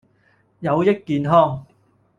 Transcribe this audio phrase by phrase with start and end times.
[0.61, 1.63] 有益健康